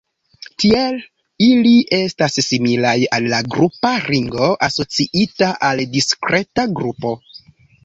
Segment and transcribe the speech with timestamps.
[0.61, 0.95] Tiel
[1.47, 7.17] ili estas similaj al la grupa ringo asociita al diskreta grupo.